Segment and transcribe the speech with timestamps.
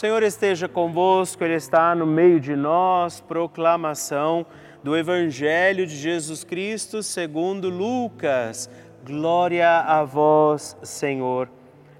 [0.00, 3.20] Senhor esteja convosco, Ele está no meio de nós.
[3.20, 4.46] Proclamação
[4.82, 8.70] do Evangelho de Jesus Cristo segundo Lucas.
[9.04, 11.50] Glória a vós, Senhor.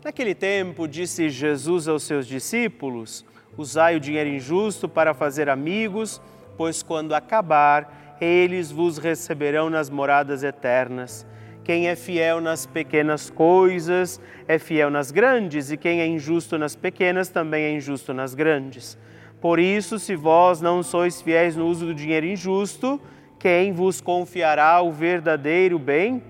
[0.02, 3.22] Naquele tempo, disse Jesus aos seus discípulos:
[3.54, 6.22] Usai o dinheiro injusto para fazer amigos,
[6.56, 11.26] pois quando acabar, eles vos receberão nas moradas eternas.
[11.62, 16.74] Quem é fiel nas pequenas coisas é fiel nas grandes, e quem é injusto nas
[16.74, 18.98] pequenas também é injusto nas grandes.
[19.40, 23.00] Por isso, se vós não sois fiéis no uso do dinheiro injusto,
[23.38, 26.22] quem vos confiará o verdadeiro bem?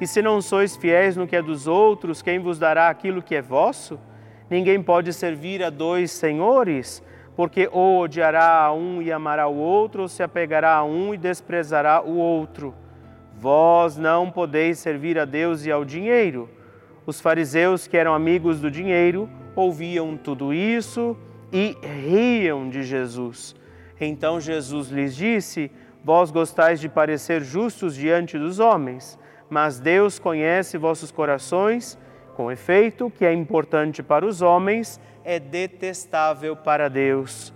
[0.00, 3.34] E se não sois fiéis no que é dos outros, quem vos dará aquilo que
[3.34, 3.98] é vosso?
[4.48, 7.02] Ninguém pode servir a dois senhores,
[7.36, 11.18] porque ou odiará a um e amará o outro, ou se apegará a um e
[11.18, 12.74] desprezará o outro.
[13.40, 16.46] Vós não podeis servir a Deus e ao dinheiro.
[17.06, 21.16] Os fariseus, que eram amigos do dinheiro, ouviam tudo isso
[21.50, 23.56] e riam de Jesus.
[23.98, 25.70] Então Jesus lhes disse:
[26.04, 31.98] Vós gostais de parecer justos diante dos homens, mas Deus conhece vossos corações.
[32.36, 37.54] Com efeito, o que é importante para os homens é detestável para Deus.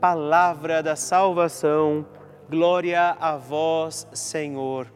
[0.00, 2.06] Palavra da salvação.
[2.48, 4.86] Glória a vós, Senhor.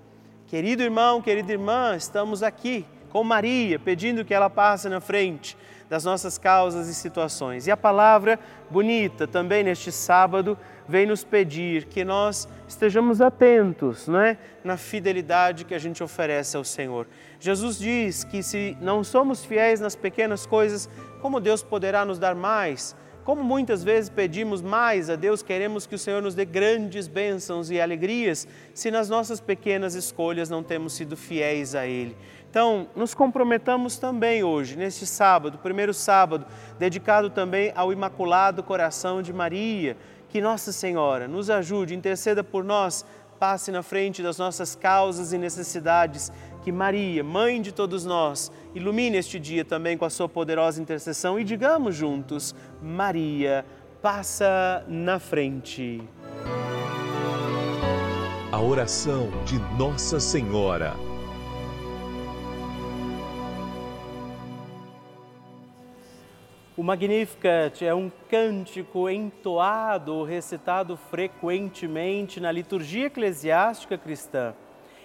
[0.48, 5.54] Querido irmão, querida irmã, estamos aqui com Maria, pedindo que ela passe na frente
[5.90, 7.66] das nossas causas e situações.
[7.66, 8.40] E a palavra
[8.70, 10.56] bonita também neste sábado
[10.88, 14.38] vem nos pedir que nós estejamos atentos, não é?
[14.64, 17.06] Na fidelidade que a gente oferece ao Senhor.
[17.38, 20.88] Jesus diz que se não somos fiéis nas pequenas coisas,
[21.20, 22.96] como Deus poderá nos dar mais?
[23.28, 27.70] Como muitas vezes pedimos mais a Deus, queremos que o Senhor nos dê grandes bênçãos
[27.70, 32.16] e alegrias, se nas nossas pequenas escolhas não temos sido fiéis a Ele.
[32.48, 36.46] Então, nos comprometamos também hoje, neste sábado, primeiro sábado,
[36.78, 39.94] dedicado também ao Imaculado Coração de Maria.
[40.30, 43.04] Que Nossa Senhora nos ajude, interceda por nós,
[43.38, 46.32] passe na frente das nossas causas e necessidades
[46.68, 51.40] que Maria, mãe de todos nós, ilumine este dia também com a sua poderosa intercessão
[51.40, 53.64] e digamos juntos: Maria,
[54.02, 56.02] passa na frente.
[58.52, 60.92] A oração de Nossa Senhora.
[66.76, 74.54] O Magnificat é um cântico entoado ou recitado frequentemente na liturgia eclesiástica cristã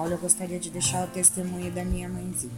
[0.00, 2.52] Olha, eu gostaria de deixar o testemunho da minha mãezinha.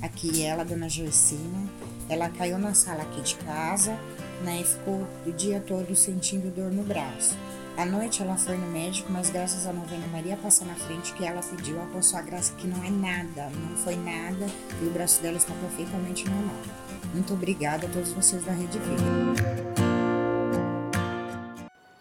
[0.00, 1.68] Aqui ela, dona Joicina,
[2.08, 3.98] ela caiu na sala aqui de casa,
[4.44, 7.36] né, e ficou o dia todo sentindo dor no braço.
[7.76, 11.24] À noite ela foi no médico, mas graças à novena Maria passar na frente que
[11.24, 14.46] ela pediu a sua graça que não é nada, não foi nada
[14.80, 16.62] e o braço dela está perfeitamente normal.
[17.12, 19.59] Muito obrigada a todos vocês da Rede Vida.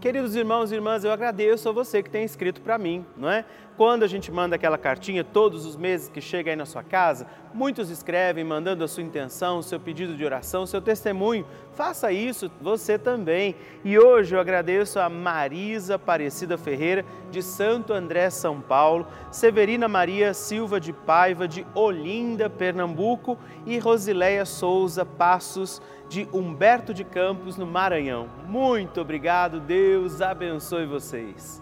[0.00, 3.44] Queridos irmãos e irmãs, eu agradeço a você que tem escrito para mim, não é?
[3.76, 7.26] Quando a gente manda aquela cartinha todos os meses que chega aí na sua casa,
[7.54, 11.46] muitos escrevem mandando a sua intenção, o seu pedido de oração, o seu testemunho.
[11.72, 13.56] Faça isso você também.
[13.82, 20.34] E hoje eu agradeço a Marisa Aparecida Ferreira, de Santo André, São Paulo, Severina Maria
[20.34, 27.66] Silva de Paiva, de Olinda, Pernambuco e Rosileia Souza Passos, de Humberto de Campos, no
[27.66, 28.28] Maranhão.
[28.46, 31.61] Muito obrigado, Deus abençoe vocês.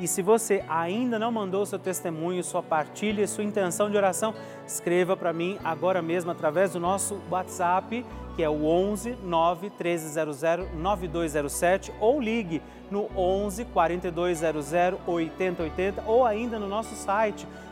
[0.00, 4.34] E se você ainda não mandou seu testemunho, sua partilha, sua intenção de oração,
[4.66, 10.40] escreva para mim agora mesmo através do nosso WhatsApp, que é o 11 9 1300
[10.74, 14.72] 9207 ou ligue no 11 4200
[15.06, 17.46] 8080 ou ainda no nosso site